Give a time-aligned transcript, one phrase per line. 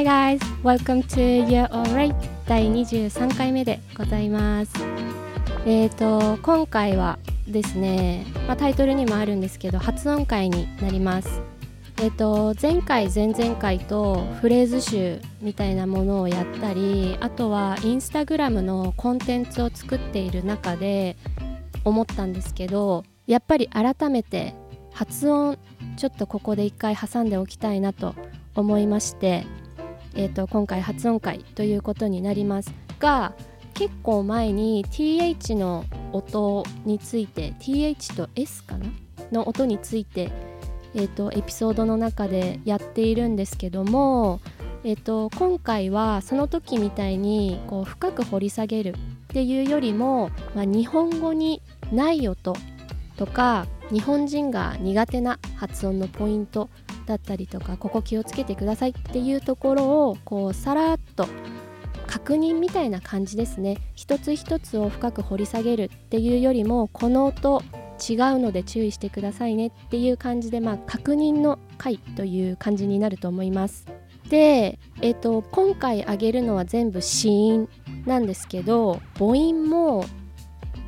[0.00, 2.14] Hi guys, welcome to You're Alright
[2.46, 4.72] 第23回目でございます。
[5.66, 11.42] えーと今回はですね、まあ、タイトルにもあるんですけど発音会になります。
[11.98, 21.18] えーと前回前々回とフレーズ集みたいなものをやったりあとはインスタグラムのコンテンツを作っている中で
[21.84, 24.54] 思ったんですけどやっぱり改めて
[24.94, 25.58] 発音
[25.98, 28.14] ちょっとここで一回挟んでおきたいなと
[28.54, 29.44] 思いまして
[30.14, 33.32] えーと、今回発音会ということになりますが
[33.74, 38.86] 結構前に TH の音について TH と S かな
[39.32, 40.30] の音について、
[40.94, 44.40] えーと、エピソードの中でやっているんですけども、
[44.84, 48.94] えーと、今回はその時みたいにこう深く掘り下げるっ
[49.28, 52.54] ていうよりも、まあ、日本語にない音
[53.16, 56.68] とか日本人が苦手な発音のポイント
[57.10, 61.26] だったりとかここ気をつけてくださいっていうところをこうさらっと
[62.06, 63.76] 確認みたいな感じですね。
[63.94, 67.62] 一つ一つを深く掘り下げるっていうよりもこの音
[68.00, 73.86] 違うので注意してくださいねっていう感じでまあ確認の回という感じになると思います。
[74.28, 77.68] で、えーと、今回あげるのは全部子音
[78.06, 80.04] なんですけど母音も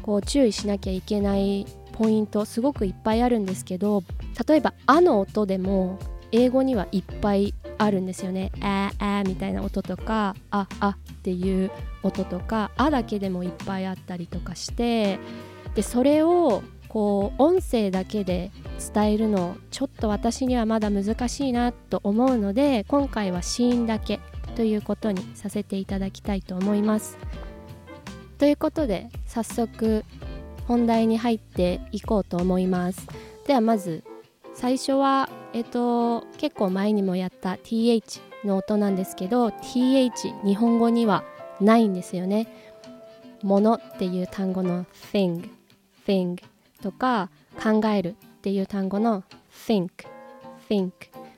[0.02, 4.02] こう注意しなきゃいけないポイントすごくいっぱいあるんですけど
[4.47, 5.98] 例えば「あ」の音でも
[6.33, 8.50] 英語にはいっぱいあるんですよね。
[8.61, 11.70] ああみたいな音とかああっていう
[12.02, 15.19] 音とかあだけでもいっぱいあったりとかして
[15.75, 18.50] でそれをこう音声だけで
[18.94, 24.20] 伝えるのちょっと私にはまだ難しいなと思うので今回はシーンだけ
[24.56, 27.19] ということにさせていただきたいと思います。
[28.38, 30.05] ということで早速
[30.66, 33.06] 本題に入っていこうと思います。
[33.47, 34.05] ではまず
[34.55, 40.11] 最初はえっと結構前にもやった th の音なんですけど th
[40.44, 41.25] 日本語には
[41.61, 42.48] ないんですよね。
[43.42, 45.48] ものっていう単語の thing
[46.06, 46.41] thing
[46.81, 49.25] とか考えるっていう単語の
[49.66, 49.88] think
[50.69, 50.93] think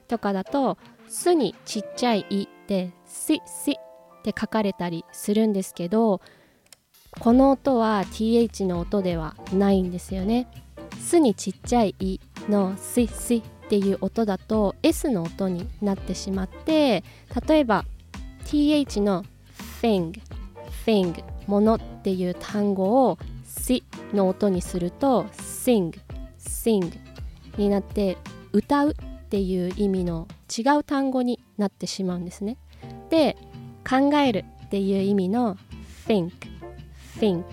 [0.07, 0.77] とかだと
[1.09, 3.73] 「す」にちっちゃい「い」で「し」「し」
[4.21, 6.21] って書かれたりするんですけど
[7.21, 10.47] この音は th の音ではないんですよね。
[11.05, 17.05] すにちっちゃい「い」の「し」「し」っていう音だと S の音になってしまって
[17.49, 17.85] 例えば
[18.47, 19.25] TH の
[19.83, 20.19] thing
[20.87, 23.83] thing ものっていう単語を si
[24.15, 25.93] の音にすると sing
[26.39, 26.93] sing
[27.59, 28.17] になって
[28.53, 28.95] 歌うっ
[29.29, 30.27] ていう意味の
[30.57, 32.57] 違う単語になってしまうんですね。
[33.11, 33.37] で
[33.89, 35.57] 考えるっていう意味の
[36.07, 36.31] think
[37.19, 37.45] think っ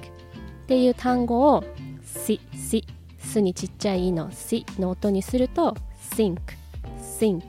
[0.68, 1.64] ていう単語を
[2.04, 2.86] si si
[3.32, 5.76] すにちっちゃい「い」の「si」の音にすると
[6.16, 6.38] think
[7.20, 7.42] think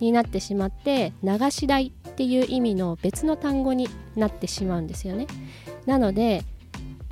[0.00, 5.26] になってしまって流し台っていう意味の別の単語になってしまうんですよね。
[5.84, 6.42] なので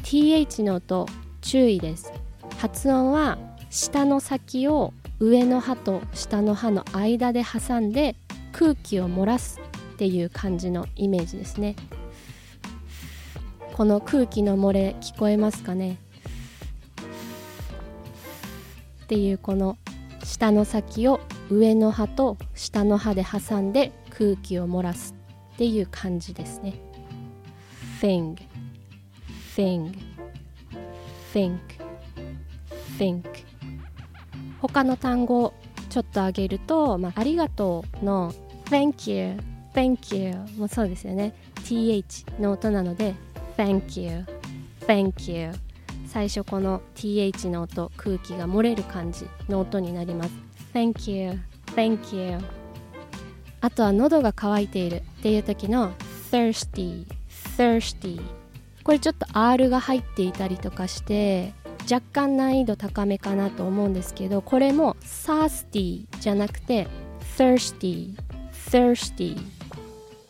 [0.02, 1.06] th の音
[1.40, 2.12] 注意です。
[2.58, 3.38] 発音は
[3.70, 8.16] 下の先を上の歯と下の歯の間で挟んで
[8.52, 9.60] 空気を漏らす
[9.94, 11.74] っていう感じのイメージですね。
[13.74, 15.98] この空気の漏れ聞こえますかね？
[19.04, 19.76] っていうこの
[20.24, 21.20] 下の先を
[21.50, 25.14] 上の歯と下の歯で挟んで空気を漏らす
[25.54, 26.74] っていう感じですね。
[28.00, 28.38] think,
[29.54, 29.92] think,
[31.32, 31.58] think,
[32.98, 33.22] think
[34.60, 35.54] 他の単語を
[35.90, 38.32] ちょっと挙げると、まあ、ありがとうの
[38.64, 39.36] thank you,
[39.74, 41.34] thank you もそうですよね。
[41.56, 43.14] th の音なので
[43.58, 44.24] thank you,
[44.86, 45.52] thank you
[46.14, 50.30] 最初この th の音空気が漏れる感じの音になります。
[50.72, 51.40] Thank you.
[51.74, 52.38] Thank you.
[53.60, 55.92] あとは喉が渇いているっていう時の
[56.30, 57.04] thirsty.
[57.56, 58.20] thirsty.
[58.84, 61.52] これちょっと R が入っていたりとかして
[61.90, 66.86] 若干難易度高めかなと思うんですけどこれも thirsty じゃなくて
[67.36, 68.14] thirsty.
[68.70, 69.36] thirsty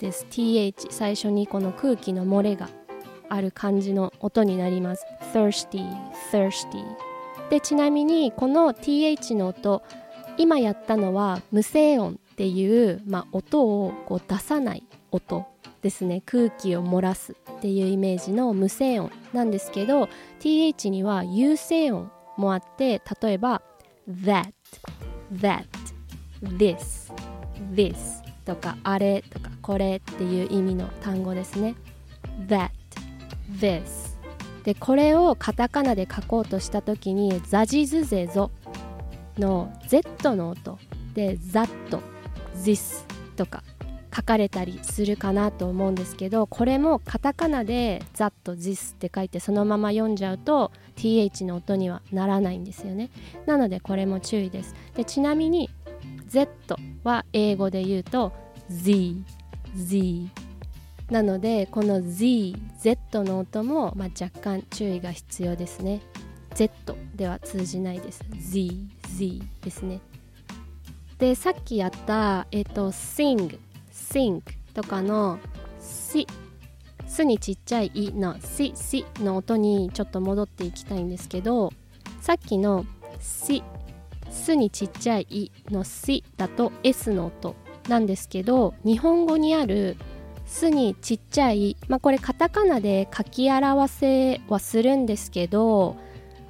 [0.01, 0.27] です。
[0.31, 2.71] Th 最初にこの空気の漏れが。
[3.29, 5.05] ある感じの音になります。
[5.33, 5.85] thirsty
[6.31, 6.85] thirsty.
[7.51, 9.83] でちなみにこの th の音
[10.37, 15.47] 今やったのは無声音っていう、まあ、音をこう出さない音
[15.83, 16.23] ですね。
[16.25, 20.09] 空気を漏らすっていうイメージの無声音なんですけど
[20.41, 23.63] th には有声音もあって例えば
[24.09, 24.53] that
[25.33, 25.67] that
[26.43, 27.13] this
[27.73, 31.75] this とかあれとかこれっていう意味の単語ですね。
[32.49, 32.71] that
[33.65, 34.15] this
[34.65, 38.51] でこれをカタカナで書こうとした時にザジズゼゾ
[39.39, 40.79] の Z の音。
[41.15, 41.69] で That
[42.57, 43.05] this
[43.37, 43.63] とか
[44.15, 53.11] 書かれたりするかなと思うんですけどこれもカタカナで「ざっと this」って書いてそのまま読んじゃうと th の音にはならないんですよね。
[53.47, 54.75] なのでこれも注意です。
[54.95, 55.69] でちなみに
[56.27, 58.33] Z は英語で言うと
[58.71, 59.17] Z
[59.75, 60.31] Z
[61.11, 66.01] なのでこの Z Z の音も、まあ、若干注意が必要ですね。
[66.55, 68.25] Z では通じないです。
[68.31, 68.71] Z
[69.17, 70.01] Z ですね。
[71.19, 73.59] でさっきやったえっ、と sing
[73.93, 74.43] sing
[74.73, 75.39] とかの
[75.81, 76.27] し
[77.07, 81.73] すにちっちゃいいのししの音にちょっと戻っていきたいんですけど
[82.21, 82.85] さっきの
[83.21, 83.63] し
[84.31, 87.55] すにちっちゃいいのしだと S の音
[87.89, 89.97] なんですけど日本語にある
[90.47, 95.97] すにちっちゃいまあこれカタカナで書き表せはするんですけど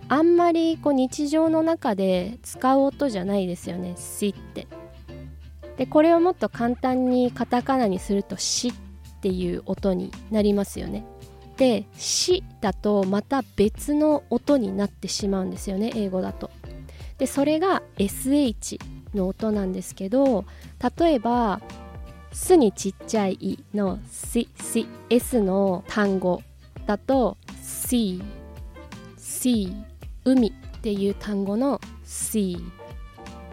[0.08, 4.66] あんまりこう日常の中で使う音じゃないですよね「し」って。
[5.76, 11.04] でこれをもっと簡単にカタカナにすると「し」っていう音になりますよね。
[11.56, 16.50] で「し」だとまた別の音になってしまうんですよね英語だと。
[17.18, 18.78] でそれが SH
[19.14, 20.44] の音なんですけど
[20.98, 21.60] 例えば
[22.34, 26.42] 「す」にちっちゃい「い」の「し」「し」「S」の単語
[26.86, 28.22] だと「See」
[29.16, 29.72] 「See」
[30.24, 32.60] 「海」っていう単語の「See」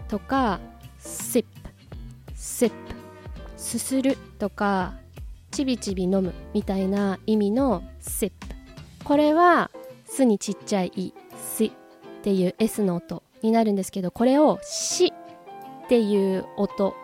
[0.08, 0.60] とか
[1.00, 1.46] 「Sip」
[2.42, 2.72] sip
[3.56, 4.94] すするとか
[5.52, 8.32] ちびちび飲むみたいな意味の sip
[9.04, 9.70] これは
[10.04, 11.70] すにちっちゃいいすっ
[12.22, 15.12] ていう S の音になるんですけどこれをし
[15.84, 16.94] っていう音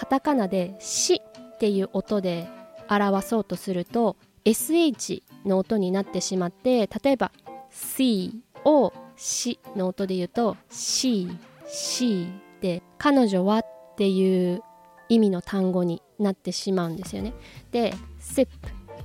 [0.00, 1.20] カタカナでし
[1.56, 2.48] っていう音で
[2.88, 4.16] 表そうとすると
[4.46, 7.32] SH の音になってしまって例えば
[7.70, 11.28] C をしの音で言うと C
[11.68, 12.28] C
[12.62, 13.66] で彼女はっ
[13.98, 14.62] ていう
[15.10, 17.34] 意味の単語になってしまうんですよね。
[17.70, 17.92] で、
[18.22, 18.48] sip っ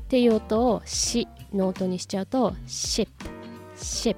[0.07, 3.09] ていう音をしの音にしちゃうと ship
[3.75, 4.15] ship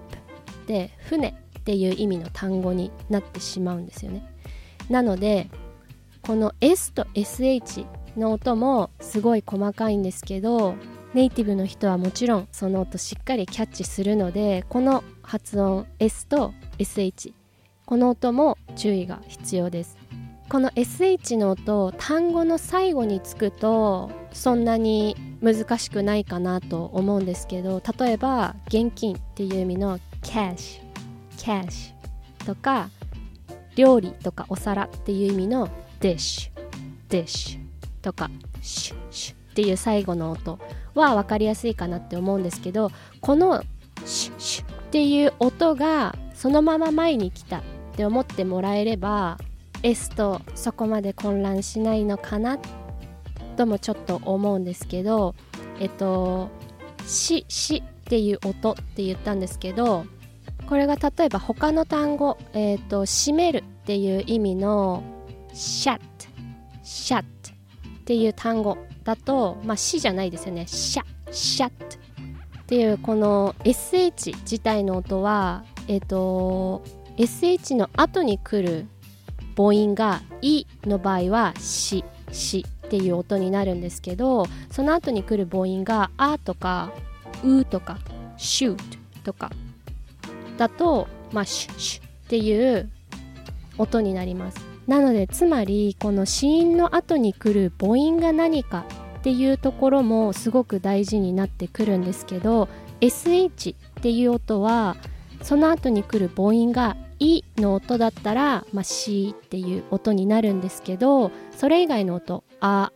[0.68, 4.32] で船っていう意味の単語になってしまうんですよね。
[4.92, 5.50] なので
[6.28, 7.86] この S と SH
[8.18, 10.76] の音もすごい細かいんですけど
[11.14, 17.34] ネイティブの人はもちろんその音しっかりキャッチするのでこの発音 S と SH
[17.86, 19.98] この音も注意が必要です。
[20.50, 30.82] この SH の音単語の最後につくとそんなに難しくないかなと思うんですけど例えば現金っていう意味の cash
[31.38, 31.94] cash
[32.46, 32.90] とか
[33.76, 36.52] 料理とかお皿っていう意味の dish
[37.10, 37.60] dish
[38.02, 38.30] とか
[38.62, 40.60] sh sh っていう最後の音
[40.94, 42.92] は分かりやすいかなって思うんですけど
[43.22, 43.64] この
[44.06, 47.62] sh sh っていう音がそのまま前に来たっ
[47.96, 49.38] て思ってもらえれば
[49.84, 52.60] S とそこまで混乱しないのかな
[53.58, 55.36] ともちょっと思うんですけど
[55.80, 56.50] えっと
[57.06, 60.06] 「し」「し」っていう音って言ったんですけど
[60.68, 65.04] これが例えば他の単語「えっと閉める」っていう意味の
[65.58, 66.00] 「shut」
[66.86, 67.26] 「shut」っ
[68.06, 76.84] ていう単語だとまあ「し」じゃないですよね「シャ」「シャッ」っていうこの SH 自体の音はえっと
[77.18, 78.86] SH の後に来る
[79.56, 86.92] 母音が「い」の場合は「し」「し」っていう音になるんですけどその後に来る母音が「あ」とか
[87.44, 87.98] 「う」とか
[88.38, 88.78] 「shoot」
[89.24, 89.52] とか
[90.58, 92.90] だと「まあ、シュッシュ」っていう
[93.78, 94.67] 音になります。
[94.88, 98.86] なのでつまりこの子音の後に来る母音が何か
[99.20, 102.70] っていうところもすごく大事になってくるんですけど
[103.02, 104.96] SH っていう音は
[105.42, 112.92] その後に来る母音がいの音だったら、まあ、しっていう音になるんですけどそれ以外の音あ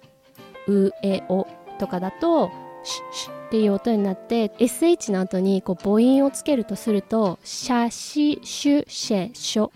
[0.67, 1.47] うえお
[1.79, 2.51] とかだと
[2.83, 9.71] シュシュっていう音になって SH の後にこう母音をつけるとするとシャシシュシェショ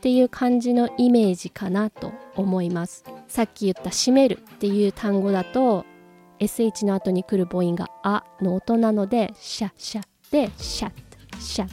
[0.00, 3.04] っていう感じのイメージかなと思います。
[3.28, 5.84] さっき言った閉めるっていう単語だと
[6.38, 10.92] SH の後に来る母音があの音なのでシャシャでシャッ
[11.38, 11.70] シャッ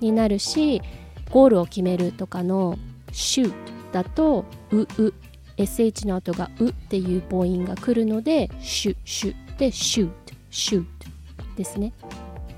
[0.00, 0.82] になるし
[1.30, 2.76] ゴールを決めるとかの
[3.12, 5.14] シュートだとうう
[5.56, 11.08] SH の後がうっていう母音が来るのでシュシュでシュートシュート
[11.56, 11.92] ですね。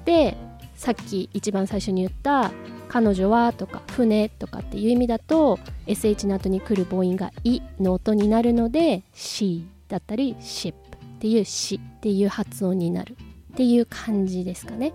[0.07, 0.35] で
[0.75, 2.51] さっき一番最初に言った
[2.91, 10.75] 彼女はとか船とかっていう意味だと SH の後に来る母音がいの音になるので she だったり ship っ
[11.21, 13.17] ていうしっていう発音になる
[13.53, 14.93] っていう感じですかね。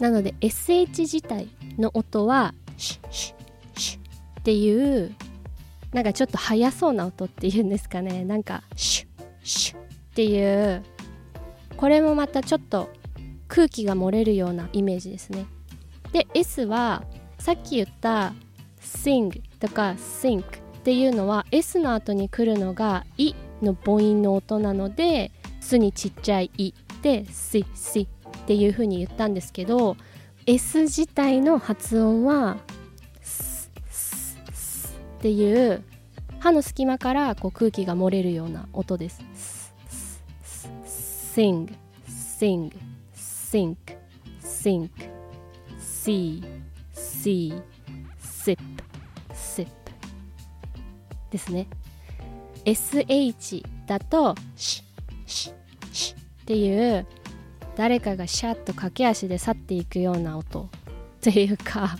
[0.00, 5.14] なので SH 自体の音はシュシュシュっていう
[5.92, 8.24] なんかちょっと速そうな音っていうんですかね。
[8.24, 9.80] なんかシュッシュっ
[10.14, 10.82] ていう。
[11.76, 12.90] これもまたちょっと
[13.46, 15.46] 空気が漏れるようなイメージですね。
[16.12, 17.04] で S は
[17.38, 18.32] さっき言った
[18.80, 20.44] sing とか think っ
[20.82, 26.72] ていうのは S の後に来るのが「い」の母音の音なので「す」にちっちゃい「い」
[27.02, 29.96] で「し」「し」っていう風に言ったんですけど
[30.46, 32.58] S 自体の発音は
[33.20, 35.82] 「す」「す」「す」っていう
[36.38, 39.28] 歯の隙間からこう空気が漏れるような音です。
[41.38, 41.68] sing,
[42.08, 42.72] sing,
[43.14, 43.76] sink,
[44.42, 44.90] sink,
[46.08, 46.42] see,
[46.94, 47.62] see,
[48.18, 48.58] sip,
[49.34, 49.68] sip
[51.30, 51.68] ですね。
[52.64, 54.84] sh だとシッ
[55.26, 55.54] シッ
[55.92, 57.06] シッっていう
[57.76, 60.68] 誰かがシャッと駆け足で去っていくような音 っ
[61.20, 61.98] ていうか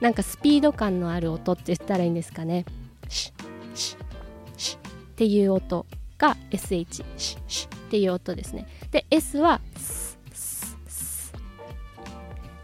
[0.00, 2.64] なんかスピード感のある音って言ったらいいんですかね。
[3.08, 3.98] シッシッ
[4.56, 4.82] シッっ
[5.14, 5.86] ていう音
[6.18, 8.66] が sh シッシッっていう音ですね。
[8.90, 9.60] で S は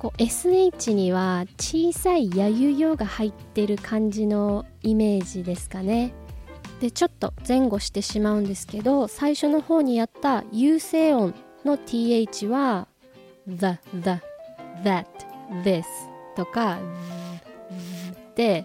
[0.00, 6.14] こう SH には小さいやゆよが入ってる感じのイメージですかね。
[6.80, 11.34] でちょっと前後してしまうんですけど最初の方にやった有声音
[11.66, 12.88] の th は
[13.46, 14.12] the, the,
[14.82, 15.04] that,
[15.62, 15.84] this
[16.34, 16.78] とか
[18.34, 18.64] で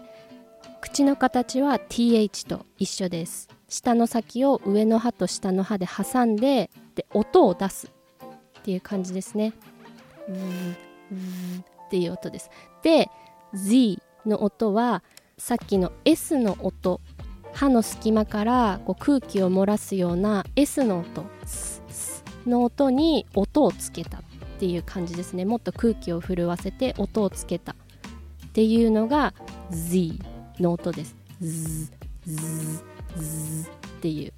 [0.80, 9.52] 口の形は th と一緒です下の先を上の歯と下の歯で挟んでで音を出すっていう感じですね。
[11.12, 12.50] っていう音です。
[12.82, 13.10] で
[13.54, 15.02] Z の音は
[15.38, 17.00] さっきの S の音
[17.52, 21.24] 歯の隙間からこう空気を漏らすような S の音
[22.46, 24.20] の音に音をつけたっ
[24.58, 27.76] ていう感じですねもっと空気を震わせて音をつけたっ
[28.52, 29.34] ていうのが
[29.70, 30.18] Z
[30.58, 31.16] の音です。
[31.40, 31.90] ズ
[32.26, 32.82] ズ
[33.16, 34.32] ズっていう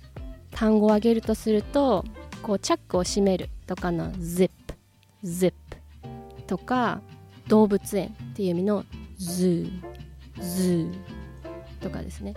[0.50, 2.04] 単語を挙げるとすると
[2.42, 4.50] こうチャックを閉めるとかの zip
[5.24, 5.52] zip
[6.48, 7.00] とか
[7.46, 8.84] 動物園っていう意味の
[9.20, 9.70] zoo
[10.40, 10.92] zoo
[11.80, 12.34] とかですね。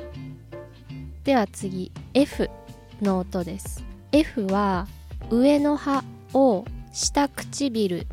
[1.23, 2.49] では次 F
[3.01, 3.83] の音です。
[4.11, 4.87] F は
[5.29, 6.03] 上の歯
[6.33, 8.05] を下唇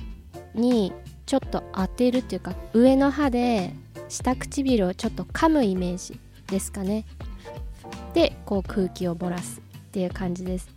[0.54, 0.92] に
[1.26, 3.74] ちょっと当てるっていうか上の歯で
[4.08, 7.04] 下唇をちょっと噛むイメージですかね。
[8.14, 10.68] でこう空気を漏らすっていう感じです。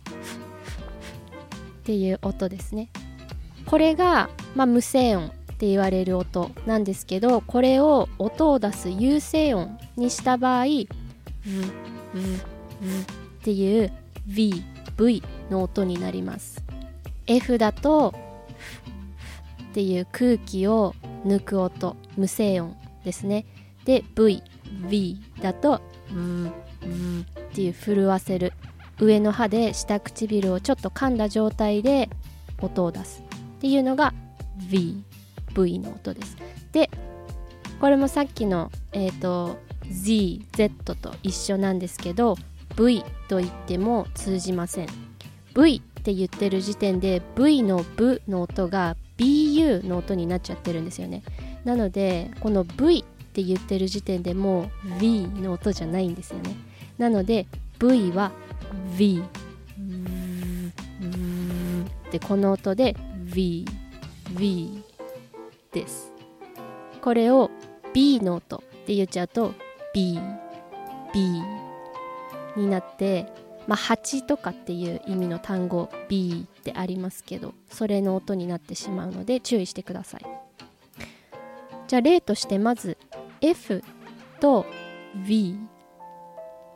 [1.80, 2.90] っていう音ですね。
[3.66, 10.64] これが、まあ、無声音って言われる音なんですけどこれを音を出す有声音にした場合
[11.44, 11.50] 「ブ
[12.12, 13.92] ブブっていう
[14.26, 14.62] V,
[14.96, 16.62] V の音になります。
[17.26, 18.14] F だと
[19.70, 20.94] っていう空気を
[21.24, 23.46] 抜く音無声音ですね。
[23.84, 24.42] で V,
[24.88, 25.80] V だと
[26.10, 26.52] ブブっ
[27.54, 28.52] ていう震わせる。
[29.00, 32.08] 上の歯で下唇をちょっと噛んだ状態で
[32.60, 33.24] 音を出す
[33.56, 34.14] っていうのが
[34.56, 35.02] V,
[35.54, 36.36] V の音です。
[36.72, 36.90] で
[37.80, 39.58] これもさっきの、えーと、
[39.90, 42.36] Z、Z と一緒なんですけど
[42.76, 44.88] V と言っても通じません。
[45.54, 51.22] V って言ってる時点で V の V の音が BU の音になっちゃってるんですよね。
[51.64, 56.56] なのでこの V って言ってる時点でもう V の音じゃないんですよね。
[56.98, 57.46] なので
[57.78, 58.32] V は
[58.96, 59.22] V
[62.10, 62.94] でこの音で
[63.32, 63.66] V
[64.36, 64.82] V
[65.72, 66.12] です。
[67.00, 67.50] これを
[67.92, 69.54] B の音って言っちゃうと
[69.92, 70.18] B
[71.12, 71.42] B
[72.56, 73.26] になって
[73.66, 80.26] まあ8とかっていう意味の単語 B ってありますけどそれの音になってしまうので注意してください。
[81.86, 82.96] じゃあ例としてまず
[83.40, 83.82] F
[84.40, 84.64] と
[85.26, 85.58] V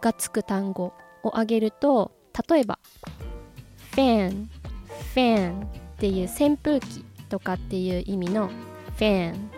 [0.02, 2.12] がつく単語を挙げると
[2.48, 2.78] 例えば
[3.94, 4.50] ファン
[5.14, 9.50] ファンっていう扇風機とかっていう意味のファン、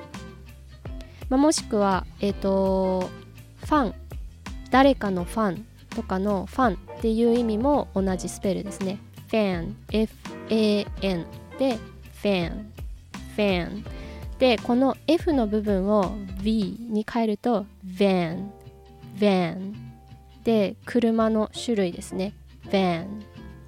[1.28, 3.10] まあ、もしくはえっ、ー、と
[3.64, 3.94] ファン。
[4.70, 8.98] 誰かのファンとかのファンっていう意味も同じスペルですね。
[9.28, 9.76] ファン。
[9.90, 11.26] F-A-N
[11.58, 12.72] でファン。
[13.34, 13.84] ファン。
[14.38, 18.50] でこの F の部分を V に変えると van
[19.18, 19.74] van
[20.44, 22.34] で車の種類ですね。
[22.70, 23.06] van、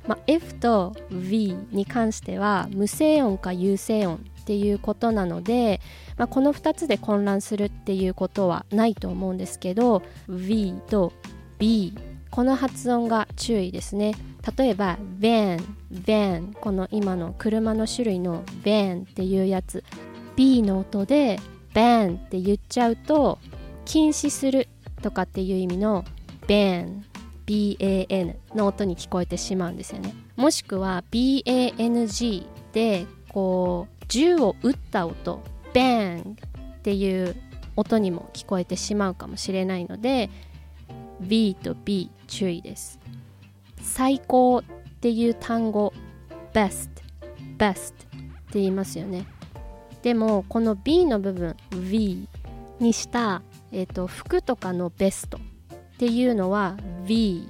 [0.07, 5.81] まあ、F と V に関しては無声音か有声音っていうことなので、
[6.17, 11.13] まあ、この2つで混乱するっていうことはないと思うんですけど V と
[11.59, 11.95] B
[12.31, 14.15] この発音が注意ですね。
[14.57, 19.85] 例えば van van この今の車の種類の van っていうやつ。
[20.37, 21.39] B の音で
[21.75, 23.39] ban って言っちゃうと
[23.85, 24.69] 禁止する
[25.03, 26.05] とかっていう意味の
[26.47, 27.03] ban
[27.51, 30.15] BAN の音に聞こえてしまうんですよね。
[30.37, 35.43] もしくは BANG でこう銃を撃った音
[35.75, 37.35] BANG っていう
[37.75, 40.31] 音にも聞こえてしまうかもしれないので
[41.21, 43.01] B と B 注意です。
[43.83, 44.63] 最高っ
[45.01, 45.93] ていう単語
[46.53, 46.89] best
[47.59, 47.97] best っ
[48.53, 49.27] て言いますよね。
[50.03, 52.29] でもこの B の部分 V
[52.79, 53.43] にした、
[53.73, 55.39] えーと、服とかのベスト
[56.01, 57.47] っていうのは V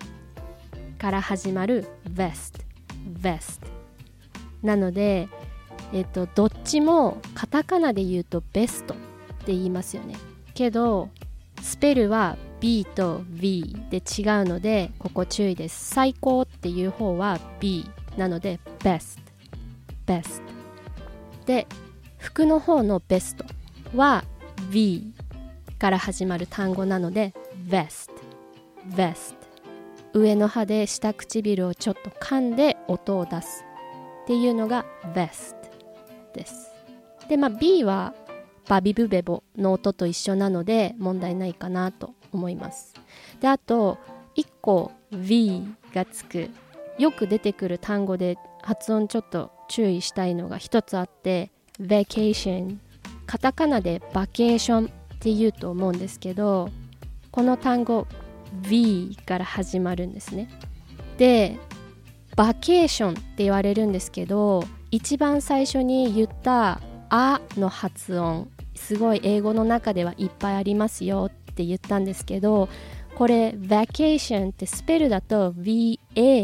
[0.98, 2.64] から始まる vest
[3.20, 3.60] vest
[4.60, 5.28] なので、
[5.92, 8.96] えっ、と、どっちもカタカナで言うとベストっ
[9.44, 10.16] て言いますよね。
[10.52, 11.10] けど
[11.62, 14.02] スペルは B と V で違う
[14.44, 15.94] のでここ注意です。
[15.94, 19.20] 最高っていう方は B なので best
[20.06, 20.42] best
[21.46, 21.68] で
[22.18, 23.44] 服の方のベスト
[23.94, 24.24] は
[24.72, 25.14] V
[25.78, 27.32] から始まる単語なので
[27.68, 28.19] vest
[28.88, 29.34] vest
[30.12, 33.64] 上の歯で下唇をちょっと噛んで音を出す
[34.24, 34.84] っていうのが
[35.14, 35.56] vest
[36.34, 36.70] です。
[37.28, 38.14] でまあ B は
[38.68, 42.94] バビブベボの音と一緒なので問題ないかなと思います。
[43.40, 43.98] であと
[44.36, 46.50] 1個 V がつく。
[47.00, 52.76] よく出てくる単語で発音ちょっと注意したいのが一つあって vacation
[53.26, 56.68] カタカナでバケーションって言うと思うんですけど
[57.30, 58.06] この単語
[58.52, 60.48] V から始まるんですね。
[61.18, 61.58] で
[62.36, 66.80] バケーションって言われるんですけど一番最初に言った
[67.10, 72.68] 「あ」の発音すごい英語の中ではいっぱいありますよって言ったんですけど
[73.16, 75.98] これ vacation ってスペルだと VA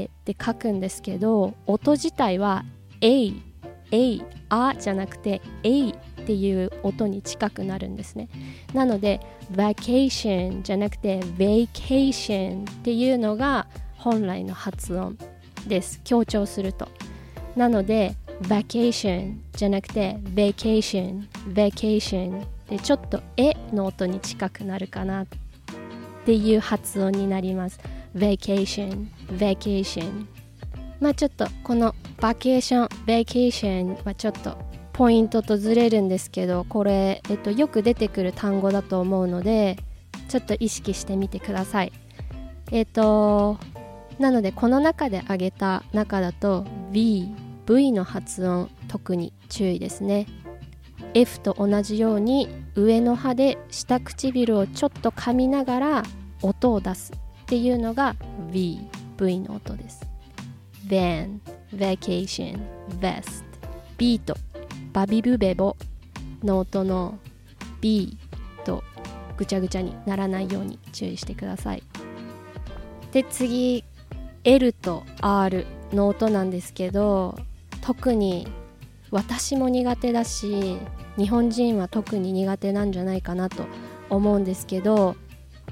[0.09, 2.65] って書くんですけど音自体は
[3.01, 3.33] A
[3.93, 5.95] A あじゃなくて A
[6.27, 8.29] っていう音に近くなるんですね。
[8.75, 9.21] なので
[9.53, 15.17] vacation じゃなくて vacation っていうのが本来の発音
[15.69, 16.01] です。
[16.03, 16.89] 強調すると。
[17.55, 25.27] なので vacation じゃなくて vacation vacation でちょっと「え」の音に近くなるかなっ
[26.25, 27.79] ていう発音になります。
[28.17, 30.27] vacation vacation
[30.99, 34.66] まあちょっとこのバケーションベーケーションはちょっと
[34.97, 39.77] ポイントとずれるんですけどこれ、えっと、よく出てくる単語だと思うので
[40.29, 41.93] ちょっと意識してみてください。
[42.73, 43.59] えっと
[44.19, 47.29] なのでこの中で挙げた中だと V
[47.67, 50.27] V の発音特に注意ですね。
[51.13, 56.03] F と同じように上の歯で下唇をちょっと噛みながら
[56.41, 58.17] 音を出すっていうのが
[58.51, 58.81] V
[59.19, 60.07] V の音です。
[60.87, 61.39] Van
[61.75, 62.59] vacation
[62.99, 63.45] vest
[63.99, 64.37] ビート
[64.97, 65.77] バビブベボ。
[66.43, 67.19] の音の
[67.83, 68.17] B
[68.65, 68.83] と
[69.37, 71.83] ぐちゃぐちゃにならないように注意してください。
[73.13, 73.85] で次
[74.45, 77.39] L と R の音なんですけど
[77.83, 78.49] 特に
[79.11, 80.79] 私も苦手だし
[81.19, 83.67] 日本人は特に苦手なんじゃないかなと
[84.09, 85.15] 思うんですけど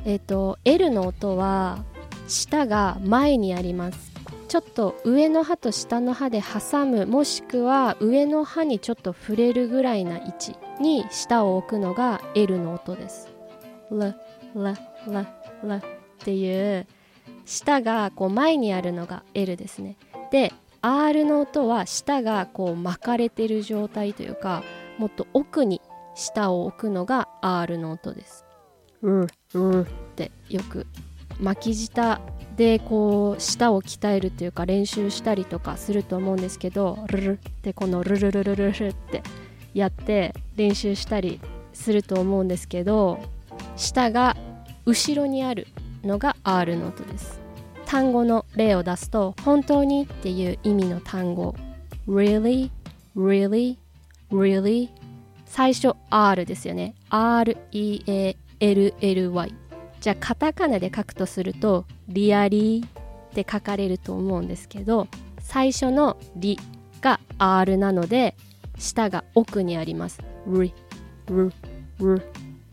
[0.04, 1.82] えっ、ー、と L の音は
[2.28, 4.13] 舌が前にあります。
[4.54, 13.28] ちょっと上の歯と下の歯で挟むもしくは上の歯にちょっと触れるぐらいな位置に舌を置くのが L の音です。
[13.90, 14.14] ラ
[14.54, 15.26] ララ
[15.64, 15.82] ラっ
[16.20, 16.86] ていう
[17.44, 19.96] 舌がこう前にあるのが L ですね。
[20.30, 24.62] で R の音は舌がこう巻かれてる状態というか
[24.98, 25.80] もっと奥に
[26.14, 28.44] 舌を置くのが R の音です。
[29.02, 30.86] ううってよく
[31.40, 32.20] 巻き舌
[32.56, 39.22] でこう舌を鍛えるというか練習したりとかすると思うんですけどルルってこのルルルルルルって
[39.74, 41.40] やって練習したり
[41.72, 43.18] すると思うんですけど
[43.76, 44.36] 舌が
[44.86, 45.66] 後ろにある
[46.04, 47.40] のが R の音です
[47.86, 51.54] 単語の例を出すと本当にっていう意味の単語
[52.08, 52.70] really
[53.16, 53.76] really
[54.30, 54.88] really
[55.46, 58.34] 最初 R ですよね REALLY
[60.04, 62.88] じゃあカタカナで書くとするとリアリーっ
[63.32, 66.60] て書かれると思うんですけど最初のリ
[67.00, 68.36] が R なので
[68.76, 70.20] 下が奥にあります。
[70.46, 70.74] リ
[71.26, 71.50] ル
[71.98, 72.22] ル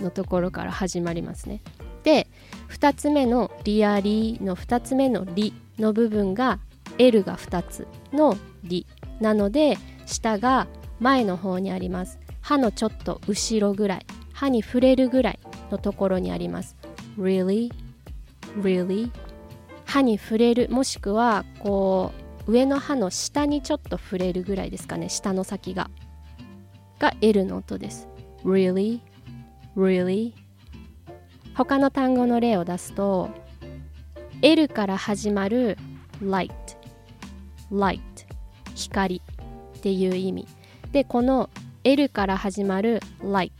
[0.01, 1.61] のところから始まりますね。
[2.03, 2.27] で
[2.69, 6.59] 2つ目のリアリーの2つ目のリの部分が
[6.97, 8.85] L が2つのリ
[9.21, 10.67] なので下が
[10.99, 12.19] 前の方にあります。
[12.41, 14.05] 歯のちょっと後ろぐらい。
[14.33, 15.39] 歯に触れるぐらい
[15.69, 16.75] のところにあります。
[17.17, 17.71] Really?
[18.59, 19.11] Really?
[19.85, 22.11] 歯に触れるもしくはこ
[22.47, 25.09] う上の歯の下にちょっと触れるぐらいですかね。
[25.09, 25.89] 下の先が。
[26.99, 28.07] が L の音です。
[28.43, 29.01] Really?
[29.75, 30.33] Really?
[31.55, 33.29] 他の単語の例を出すと
[34.41, 35.77] L から始まる
[36.21, 36.51] light.
[37.71, 37.99] Light.
[38.75, 39.21] 光
[39.77, 40.47] っていう意味。
[40.91, 41.49] でこの
[41.83, 43.51] L から始まる light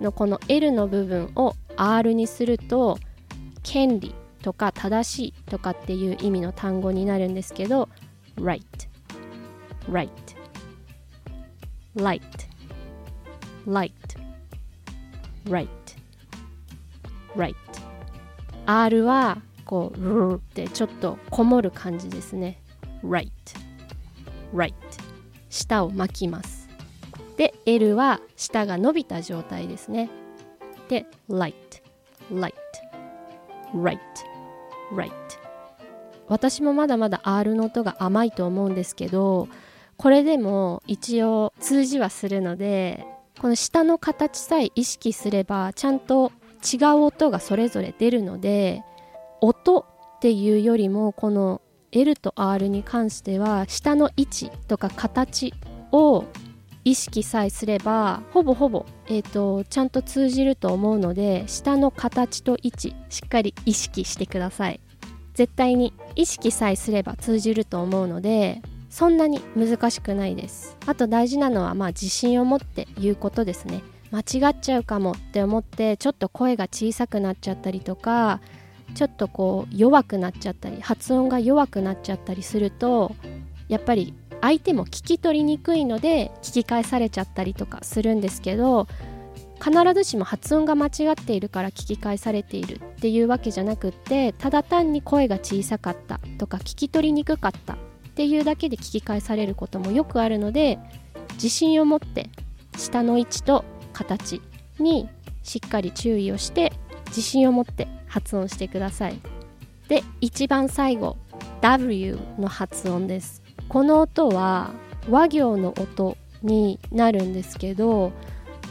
[0.00, 2.98] のこの L の部分を R にすると
[3.62, 7.88] 権利とか正しいとかっていう意味の単語になるんですけど
[8.36, 8.62] right
[9.90, 10.10] right
[11.96, 12.22] light
[13.66, 13.92] light
[15.46, 15.68] right
[17.36, 17.54] right.
[18.66, 22.60] R はこうルーってちょっとこもる感じですね。
[23.04, 23.30] right
[24.54, 24.74] right.
[25.50, 26.68] 舌を巻きます。
[27.36, 30.10] で L は舌が伸びた状態ですね。
[30.88, 31.54] で light.
[32.30, 32.54] Light.
[33.74, 33.98] Right.
[34.94, 35.12] Right.
[36.28, 39.48] 私もまだまだ R の音が甘いと思うんですけど
[39.96, 43.06] これでも一応通じはするので
[43.40, 48.82] この下の形さえ意識すればちゃんと違う音がそれぞれ出るので
[49.40, 49.84] 音っ
[50.20, 51.62] ていうよりもこの
[51.92, 55.54] L と R に関しては下の位置とか形
[55.92, 56.24] を
[56.88, 64.80] 意識さえすればほぼほぼ、えーと、ちゃんと通じると思うので下の形と位置しっかり意識してください。
[65.34, 70.78] 絶対に意識さえすれば通じると思うのでそんなに難しくないです。
[70.86, 73.82] あと大事なのはまあ自信を持って言うことですね。
[74.10, 78.40] 間違っちゃうかもって思ってちょっと声が小さくなっちゃったりとか
[78.94, 83.14] ちょっとこう弱くなっちゃったり発音が弱くなっちゃったりすると
[83.68, 88.86] やっぱり相手も聞き取りにくいので聞き返されちゃったりとかするんですけど
[89.60, 97.76] 必ずしも発音が間違っているから聞き返されているっていうわけじゃなくってただ単に声が小さかったとか聞き取りにくかったっ
[98.14, 100.78] ていうだけで聞き返されることもよくあるので
[101.34, 102.30] 自信を持って
[102.76, 104.40] 下の位置と形
[104.78, 105.08] に
[105.42, 106.72] しっかり注意をして
[107.08, 109.20] 自信を持って発音してください。
[109.88, 111.16] で一番最後
[111.62, 113.47] W の発音です。
[113.68, 114.70] この音は
[115.10, 118.12] 和行の音になるんですけど、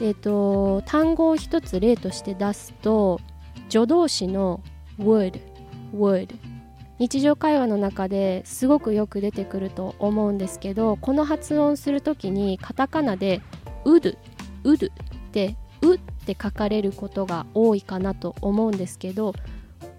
[0.02, 3.19] えーと、単語を一つ例として出すと
[3.69, 4.62] 助動詞の
[5.00, 5.39] would
[5.93, 6.34] would
[7.00, 13.41] 日常会話の中ですごくよく出てくると思うんですけどこの発音する時にカタカナで
[13.86, 14.17] would
[14.63, 14.95] would っ
[15.32, 19.34] てうって書かれることが多いかなと思うんですけど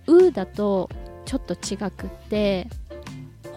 [0.07, 0.91] うだと
[1.25, 2.69] ちょっと違くって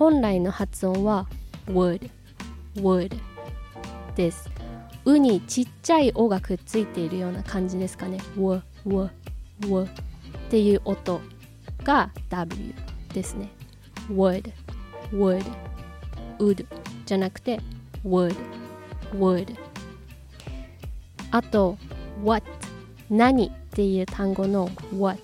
[0.01, 1.27] 本来の発音は
[1.67, 2.09] would
[2.77, 3.15] would
[4.15, 4.49] です。
[5.05, 8.17] うにちっちゃいおがくっついているような感じですかね。
[8.35, 9.09] w w
[9.61, 9.87] w っ
[10.49, 11.21] ていう音
[11.83, 12.73] が W
[13.13, 13.51] ですね。
[14.09, 14.51] would
[15.11, 15.45] would
[16.39, 16.65] would
[17.05, 17.59] じゃなくて
[18.03, 18.35] would
[19.13, 19.55] would
[21.29, 21.77] あと
[22.23, 22.43] what
[23.11, 25.21] 何っていう単語の what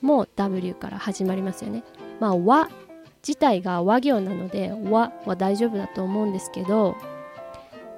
[0.00, 1.82] も W から始まりますよね。
[2.20, 2.70] まあ和
[3.26, 6.96] 自体が和行なので和は大丈夫だと思うんですけど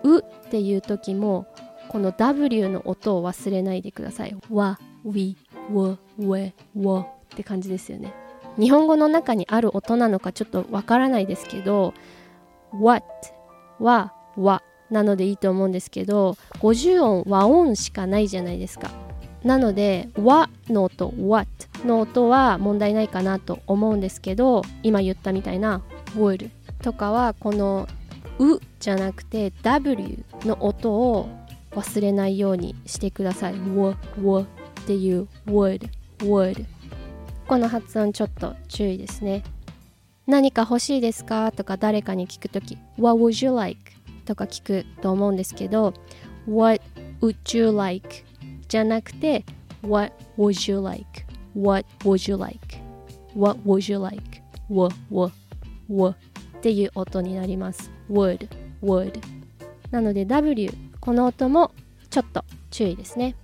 [0.03, 1.47] うっていう時も
[1.89, 4.35] この W の音を忘れないでください。
[4.51, 5.37] わ、we,
[5.71, 7.05] w, we, w っ
[7.37, 8.15] て感じですよね。
[8.59, 11.95] 日本語の中にある音なのかちょっとわからないですけど
[12.73, 13.05] what
[13.79, 18.91] は和なのでいいと思うんですけど50音和音しかないじゃないですか
[19.45, 21.49] なので和の音 what
[21.85, 25.83] の音は問題ないかなと思うんですけど今言ったみたいな
[26.17, 26.51] would
[26.83, 27.89] とかはこの
[28.39, 31.29] うじゃなくて W の音を
[31.73, 33.55] 忘れないようにしてください。
[33.55, 34.47] w, w っ
[34.85, 36.67] ていう would, would
[37.47, 39.43] この発音ちょっと注意ですね。
[40.27, 43.79] 何か欲しいですかとか誰かに聞くとき What would you like?
[44.25, 45.95] とか聞くと思うんですけど
[46.49, 46.81] What
[47.21, 48.25] would you like?
[48.73, 49.45] じゃなくて
[49.83, 51.27] What would you like?
[51.55, 52.79] What would you like?
[53.37, 54.41] What would you like?
[54.71, 55.31] w w
[55.91, 56.11] w
[56.57, 58.49] っていう音になります would
[58.83, 59.21] would
[59.91, 61.73] なので W この音も
[62.09, 63.37] ちょっと注意ですね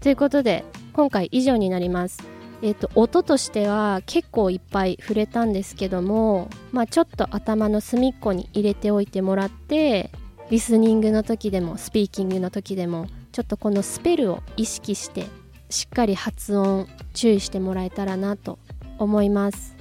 [0.00, 2.22] ということで今回以上になります
[2.60, 10.10] えーと、音としては結構いっぱい触れたんですけども、まあ、ちょっと頭の隅っこに入れておいてもらって
[10.50, 15.26] リスニングの時でもスピーキングの時でもちょっとこのスペルを意識して
[15.68, 18.60] しっかり発音注意してもらえたらなと
[18.96, 19.74] 思います。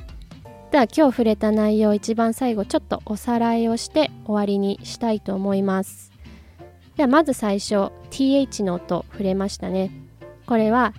[0.71, 6.11] では今日触れた内容一番最後ちょっとおさらいをして終わりにしたいと思います。
[6.97, 9.91] ではまず最初 th の音触れましたね。
[10.47, 10.95] これは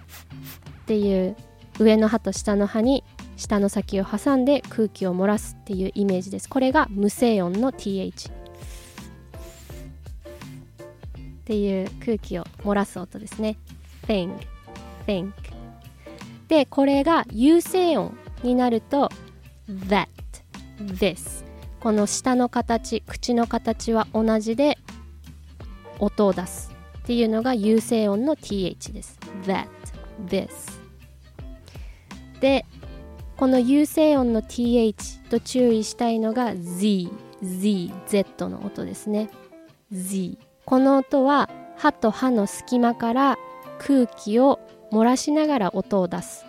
[0.83, 1.35] っていう
[1.81, 3.03] 上の歯と下の歯に
[3.37, 6.49] 下の先を挟んで空気を漏らすっていうイメージです。
[6.49, 8.31] これが無声音の th
[11.45, 13.59] っていう空気を漏らす音ですね。
[14.07, 14.39] Think
[15.07, 15.33] think
[16.49, 19.11] でこれが有声音になると
[19.69, 20.09] that
[20.79, 21.45] this.
[21.81, 24.79] この下の形口の形は同じで
[25.99, 29.19] 音を出すっていうのが有声音の th です。
[29.43, 29.69] That
[30.27, 30.49] this.
[32.41, 32.65] で
[33.37, 37.11] この有声音の th と注意したいのが z
[37.43, 39.29] z z の音ですね。
[39.93, 40.39] Z.
[40.67, 43.37] この音は歯と歯の隙間から
[43.79, 44.61] 空気を
[44.93, 46.47] 漏らしながら音を出す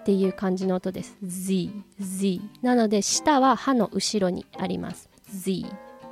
[0.00, 1.16] っていう感じの音です。
[1.22, 1.70] Z
[2.00, 5.08] Z なので舌は歯の後ろにあります。
[5.30, 5.64] Z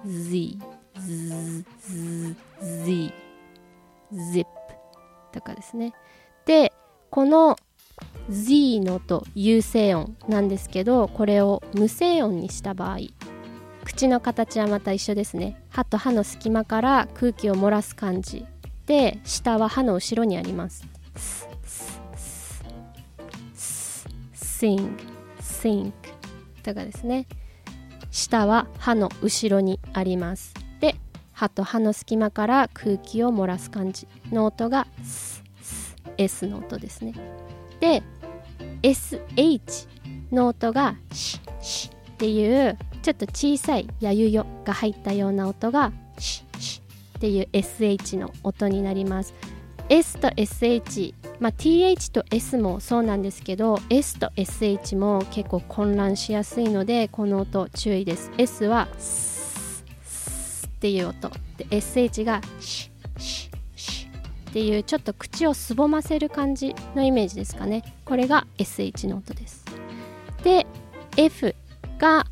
[0.06, 0.58] Z
[0.96, 3.14] Z Z
[4.12, 4.46] Zip
[5.32, 5.92] とかですね。
[6.46, 6.72] で
[7.10, 7.56] この
[8.28, 12.98] Z の音有声音なんですけどこれを無声音にした場合
[13.90, 15.60] 口の形はまた一緒ですね。
[15.68, 18.46] 歯と歯の隙間から空気を漏らす感じ
[18.86, 20.86] で下は歯の後ろにあります。
[24.32, 24.96] sing
[25.40, 25.92] sink
[26.62, 27.26] とかですね。
[28.12, 30.54] 下は歯の後ろにあります。
[30.78, 30.94] で
[31.32, 34.06] 歯と歯の隙間から空気を漏らす感じ。
[34.30, 34.86] の音が
[36.16, 37.12] S の音ですね。
[37.80, 38.04] で
[38.82, 39.88] SH
[40.30, 46.80] の音がシッシッっていうちょっと小さいやゆよが入ったような音がシッシ
[47.14, 49.34] ッっていう SH の音になります。
[49.88, 58.30] S と SH まあ、TH と S もそうなんですけど S と SH も結構混乱しやすいのでこの音注意です。
[58.36, 61.30] S はススっていう音。
[61.56, 64.08] で SH がシッシシ
[64.50, 67.82] っていうちょっと口をすぼませる感じのイメージですかね。
[68.04, 69.64] これが SH の音です。
[70.44, 70.66] で
[71.16, 71.54] F
[71.98, 72.26] が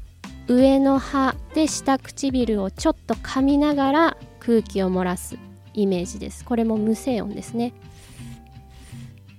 [0.48, 5.36] 上の歯で下唇をちょっと噛みながら空気を漏らす
[5.74, 6.44] イメージです。
[6.44, 7.74] これも無声音ですね。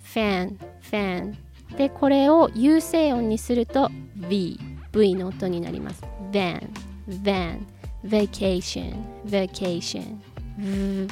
[0.03, 1.37] ファン、ファン。
[1.77, 4.59] で、これを有声音にすると V、
[4.91, 6.03] V の音になります。
[6.31, 6.69] van,
[7.09, 7.59] van,
[8.05, 8.95] vacation,
[9.25, 10.17] vacation,
[10.57, 11.07] v,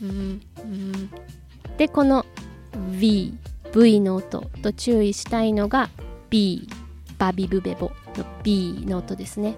[0.00, 1.08] v, v
[1.78, 2.26] で、この
[2.98, 3.34] V、
[3.74, 5.88] V の音と注意したいのが
[6.28, 6.68] B、
[7.18, 7.90] バビブベボ。
[8.18, 9.56] の B の音ですね。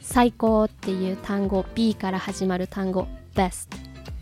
[0.00, 3.68] 最高っていう単語 B から始まる単語 best,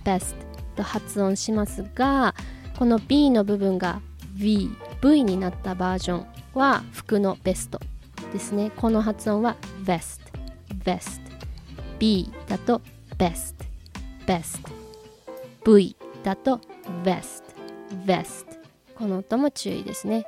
[0.05, 0.35] best
[0.77, 2.35] と発音しますが
[2.79, 4.01] この B の部分が
[4.35, 4.71] V,
[5.03, 7.81] V になったバージョンは服のベスト
[8.33, 8.71] ですね。
[8.77, 10.21] この発音は vest,
[10.85, 11.21] vest。
[11.99, 12.81] B だと
[13.19, 13.55] best,
[14.27, 14.59] best。
[15.65, 16.61] V だと
[17.05, 17.43] vest,
[18.05, 18.47] vest。
[18.97, 20.25] この音も注意ですね。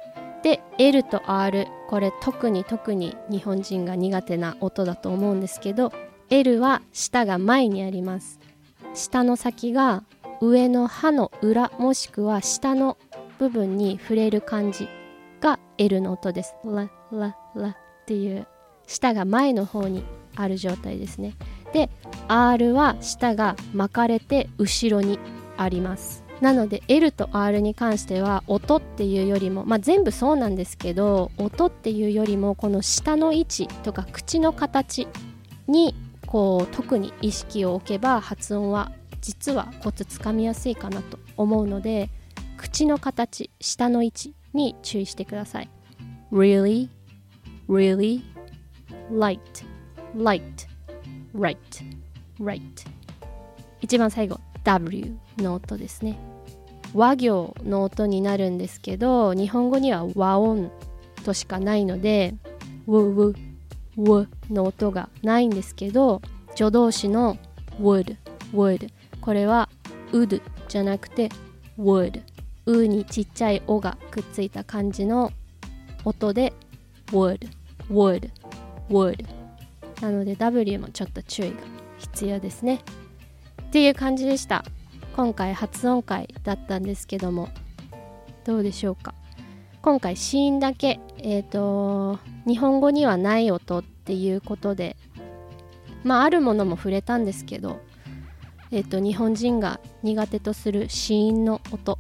[0.47, 5.93] で L と R これ特に特に日本人が苦手な音だと思うんですけど
[6.31, 8.39] L は舌が前にあります
[8.95, 10.05] 舌の先が
[10.41, 12.97] 上の歯の裏もしくは下の
[13.41, 14.89] 部分に触れる感じ
[15.41, 16.55] が L の音です。
[16.65, 18.47] ラララっていう
[18.87, 20.05] 舌が前の方に
[20.37, 21.35] ある状態ですね。
[21.73, 21.91] で
[22.29, 25.19] R は舌が巻かれて後ろに
[25.57, 26.26] あります。
[26.41, 35.09] なので L と R に関しては音っていうよりも、まあ、全部そうなんですけど音っていうよりもこの下の位置とか口の形
[35.67, 35.95] に
[36.27, 42.11] こう特に意識を置けば発音は実はコツつかみやすいかなと思うので
[42.57, 45.71] 口の形下の位置に注意してください。
[46.33, 46.89] Really?
[47.69, 48.23] Really?
[49.11, 49.41] Light?
[50.17, 50.43] Light?
[51.35, 51.57] Right?
[52.39, 52.61] Right?
[53.81, 56.19] 一番最後 W の音ですね。
[56.95, 60.71] 和行の音になるんですけど日本語には和音
[61.25, 62.35] としかないので
[62.87, 63.35] ウウ
[63.99, 66.23] ウの音がないんですけど
[66.55, 67.37] 助動詞の
[67.81, 68.17] would
[68.53, 68.89] would
[69.21, 69.69] これは
[70.13, 71.29] ウドじゃなくて
[71.79, 72.23] would
[72.67, 75.33] うにちっちゃいおがくっついた感じの
[76.05, 76.53] 音で
[77.09, 77.49] would
[77.91, 78.31] would
[78.89, 79.27] would
[80.01, 81.57] なので W もちょっと注意が
[81.99, 82.81] 必要ですね。
[83.63, 84.65] っていう感じでした。
[85.17, 87.49] 今回発音会だったんですけども
[88.45, 89.15] どうでしょうか？
[89.81, 94.97] 今回子音だけえっ、ー、と日本語にはない音っていうことで
[96.05, 97.81] まああるものも触れたんですけど
[98.73, 101.99] えーと、日本人が苦手とする子音の音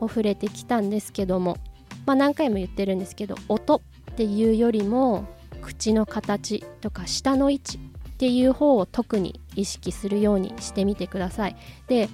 [0.00, 1.58] を触れてきたんですけども、
[2.06, 3.80] まあ、何回も言ってるんですけど音っ
[4.16, 5.26] ていうよりも
[5.60, 7.80] 口の形とか舌の位置っ
[8.18, 11.56] ていう方を特に意識するようにしてみてください。
[11.86, 12.08] で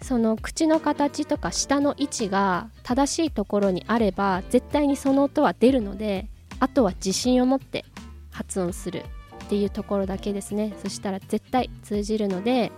[0.00, 6.28] その口の形とか舌の位置が正しいところにあれば絶対にその音は出るので
[6.60, 7.84] あとは自信を持って
[8.30, 9.04] 発音する
[9.44, 10.74] っていうところだけですね。
[10.82, 12.70] そしたら絶対通じるので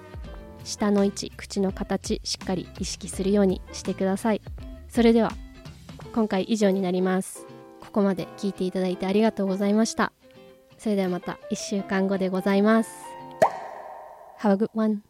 [0.65, 4.41] 舌の位置口の形しっかり意識するようにしてください。
[4.89, 5.33] それでは
[6.15, 7.47] 今回以上になります。
[7.81, 10.13] ここまで聞いていただいてありがとうございました。
[10.79, 12.91] それではまた1週間後でございます。
[14.41, 15.10] Have a good one